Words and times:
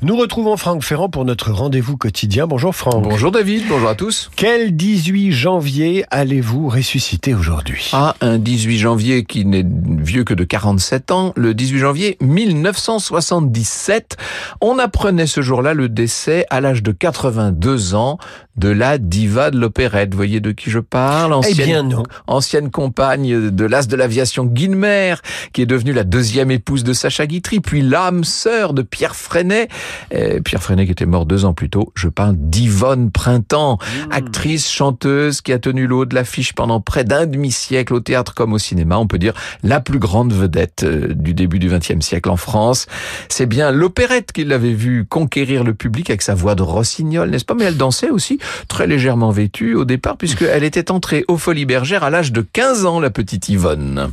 Nous 0.00 0.16
retrouvons 0.16 0.56
Franck 0.56 0.84
Ferrand 0.84 1.08
pour 1.08 1.24
notre 1.24 1.50
rendez-vous 1.50 1.96
quotidien. 1.96 2.46
Bonjour 2.46 2.72
Franck. 2.72 3.02
Bonjour 3.02 3.32
David, 3.32 3.64
bonjour 3.68 3.88
à 3.88 3.96
tous. 3.96 4.30
Quel 4.36 4.76
18 4.76 5.32
janvier 5.32 6.04
allez-vous 6.12 6.68
ressusciter 6.68 7.34
aujourd'hui? 7.34 7.90
Ah, 7.92 8.14
un 8.20 8.38
18 8.38 8.78
janvier 8.78 9.24
qui 9.24 9.44
n'est 9.44 9.66
vieux 9.66 10.22
que 10.22 10.34
de 10.34 10.44
47 10.44 11.10
ans, 11.10 11.32
le 11.34 11.52
18 11.52 11.78
janvier 11.78 12.16
1977. 12.20 14.16
On 14.60 14.78
apprenait 14.78 15.26
ce 15.26 15.40
jour-là 15.40 15.74
le 15.74 15.88
décès 15.88 16.46
à 16.48 16.60
l'âge 16.60 16.84
de 16.84 16.92
82 16.92 17.96
ans 17.96 18.18
de 18.56 18.68
la 18.68 18.98
diva 18.98 19.50
de 19.50 19.58
l'opérette. 19.58 20.10
Vous 20.12 20.16
voyez 20.16 20.40
de 20.40 20.52
qui 20.52 20.70
je 20.70 20.80
parle? 20.80 21.32
Ancienne, 21.32 21.56
Eh 21.58 21.64
bien 21.64 21.82
non. 21.82 22.02
Ancienne 22.26 22.70
compagne 22.70 23.50
de 23.50 23.64
l'as 23.64 23.86
de 23.86 23.96
l'aviation 23.96 24.44
Guilmer, 24.44 25.14
qui 25.52 25.62
est 25.62 25.66
devenue 25.66 25.92
la 25.92 26.04
deuxième 26.04 26.50
épouse 26.50 26.82
de 26.84 26.92
Sacha 26.92 27.26
Guitry, 27.26 27.60
puis 27.60 27.82
l'âme 27.82 28.22
sœur 28.24 28.74
de 28.74 28.82
Pierre 28.82 29.16
Freinet. 29.16 29.68
Euh, 30.14 30.40
Pierre 30.40 30.62
Freinet 30.62 30.86
qui 30.86 30.92
était 30.92 31.06
mort 31.06 31.26
deux 31.26 31.44
ans 31.44 31.54
plus 31.54 31.70
tôt. 31.70 31.92
Je 31.94 32.08
parle 32.08 32.34
d'Yvonne 32.36 33.10
Printemps, 33.10 33.78
mmh. 33.80 34.12
actrice, 34.12 34.70
chanteuse 34.70 35.40
qui 35.40 35.52
a 35.52 35.58
tenu 35.58 35.86
l'eau 35.86 36.04
de 36.04 36.14
l'affiche 36.14 36.52
pendant 36.52 36.80
près 36.80 37.04
d'un 37.04 37.26
demi-siècle 37.26 37.94
au 37.94 38.00
théâtre 38.00 38.34
comme 38.34 38.52
au 38.52 38.58
cinéma. 38.58 38.98
On 38.98 39.06
peut 39.06 39.18
dire 39.18 39.34
la 39.62 39.80
plus 39.80 39.98
grande 39.98 40.32
vedette 40.32 40.84
euh, 40.84 41.14
du 41.14 41.34
début 41.34 41.58
du 41.58 41.68
XXe 41.68 42.00
siècle 42.00 42.30
en 42.30 42.36
France. 42.36 42.86
C'est 43.28 43.46
bien 43.46 43.70
l'opérette 43.70 44.32
qui 44.32 44.44
l'avait 44.44 44.72
vue 44.72 45.06
conquérir 45.06 45.64
le 45.64 45.74
public 45.74 46.10
avec 46.10 46.22
sa 46.22 46.34
voix 46.34 46.54
de 46.54 46.62
rossignol, 46.62 47.30
n'est-ce 47.30 47.44
pas? 47.44 47.54
Mais 47.54 47.64
elle 47.64 47.76
dansait 47.76 48.10
aussi 48.10 48.38
très 48.68 48.86
légèrement 48.86 49.30
vêtue 49.30 49.74
au 49.74 49.84
départ 49.84 50.16
puisqu'elle 50.16 50.64
était 50.64 50.90
entrée 50.90 51.24
aux 51.28 51.38
Folies 51.38 51.66
Bergères 51.66 52.04
à 52.04 52.10
l'âge 52.10 52.32
de 52.32 52.40
15 52.40 52.86
ans, 52.86 53.00
la 53.00 53.10
petite 53.10 53.48
Yvonne. 53.48 54.12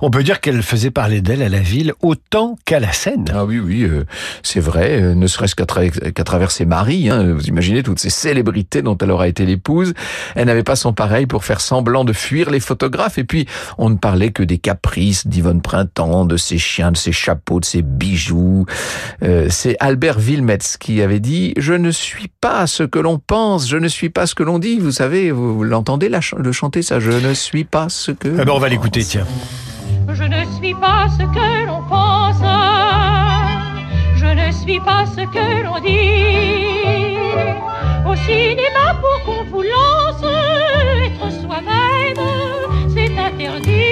On 0.00 0.10
peut 0.10 0.22
dire 0.22 0.40
qu'elle 0.40 0.62
faisait 0.62 0.90
parler 0.90 1.20
d'elle 1.20 1.42
à 1.42 1.48
la 1.48 1.60
ville 1.60 1.92
autant 2.02 2.58
qu'à 2.64 2.80
la 2.80 2.92
scène. 2.92 3.26
Ah 3.32 3.44
oui, 3.44 3.58
oui, 3.58 3.82
euh, 3.82 4.04
c'est 4.42 4.60
vrai, 4.60 5.00
euh, 5.00 5.14
ne 5.14 5.26
serait-ce 5.26 5.54
qu'à 5.54 6.24
travers 6.24 6.50
ses 6.50 6.64
maris. 6.64 7.10
Hein, 7.10 7.32
vous 7.34 7.46
imaginez 7.46 7.82
toutes 7.82 7.98
ces 7.98 8.10
célébrités 8.10 8.82
dont 8.82 8.96
elle 8.98 9.10
aura 9.10 9.28
été 9.28 9.46
l'épouse. 9.46 9.94
Elle 10.34 10.46
n'avait 10.46 10.62
pas 10.62 10.76
son 10.76 10.92
pareil 10.92 11.26
pour 11.26 11.44
faire 11.44 11.60
semblant 11.60 12.04
de 12.04 12.12
fuir 12.12 12.50
les 12.50 12.60
photographes. 12.60 13.18
Et 13.18 13.24
puis, 13.24 13.46
on 13.78 13.90
ne 13.90 13.96
parlait 13.96 14.30
que 14.30 14.42
des 14.42 14.58
caprices 14.58 15.26
d'Yvonne 15.26 15.62
Printemps, 15.62 16.24
de 16.24 16.36
ses 16.36 16.58
chiens, 16.58 16.92
de 16.92 16.96
ses 16.96 17.12
chapeaux, 17.12 17.60
de 17.60 17.64
ses 17.64 17.82
bijoux. 17.82 18.66
Euh, 19.22 19.46
c'est 19.50 19.76
Albert 19.80 20.18
Wilmetz 20.18 20.76
qui 20.76 21.02
avait 21.02 21.20
dit 21.20 21.54
«Je 21.56 21.74
ne 21.74 21.90
suis 21.90 22.28
pas 22.40 22.66
ce 22.66 22.82
que 22.82 22.98
l'on 22.98 23.18
pense, 23.18 23.68
je 23.68 23.76
ne 23.76 23.88
suis 23.88 24.10
pas 24.10 24.26
ce 24.26 24.34
que 24.34 24.42
l'on 24.42 24.58
dit.» 24.58 24.78
Vous 24.80 24.92
savez, 24.92 25.30
vous, 25.30 25.62
l'entendez 25.64 26.08
le 26.08 26.52
chanter 26.52 26.82
ça 26.82 26.98
«Je 27.00 27.10
ne 27.10 27.34
suis 27.34 27.64
pas 27.64 27.88
ce 27.88 28.10
que...» 28.12 28.28
Eh 28.40 28.44
ben, 28.44 28.52
on 28.52 28.58
va 28.58 28.68
l'écouter, 28.68 29.02
tiens. 29.02 29.26
Je 30.24 30.30
ne 30.30 30.44
suis 30.56 30.74
pas 30.74 31.06
ce 31.10 31.22
que 31.22 31.66
l'on 31.66 31.82
pense, 31.82 32.40
je 34.16 34.24
ne 34.24 34.52
suis 34.52 34.80
pas 34.80 35.04
ce 35.04 35.20
que 35.20 35.62
l'on 35.62 35.78
dit. 35.80 37.18
Au 38.08 38.16
cinéma, 38.16 38.94
pour 39.02 39.22
qu'on 39.26 39.44
vous 39.44 39.62
lance, 39.62 40.24
être 41.04 41.30
soi-même, 41.42 42.24
c'est 42.88 43.18
interdit. 43.18 43.82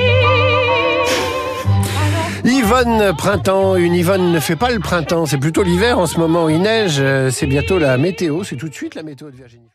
Yvonne 2.45 3.15
Printemps, 3.15 3.77
une 3.77 3.95
Yvonne 3.95 4.33
ne 4.33 4.41
fait 4.41 4.57
pas 4.57 4.71
le 4.71 4.79
printemps, 4.79 5.27
c'est 5.27 5.37
plutôt 5.37 5.63
l'hiver 5.63 5.99
en 5.99 6.07
ce 6.07 6.19
moment, 6.19 6.49
il 6.49 6.63
neige, 6.63 7.03
c'est 7.31 7.47
bientôt 7.47 7.79
la 7.79 7.99
météo, 7.99 8.43
c'est 8.43 8.57
tout 8.57 8.71
de 8.71 8.75
suite 8.75 8.95
la 8.95 9.03
météo 9.03 9.31
de 9.31 9.37
Virginie. 9.37 9.73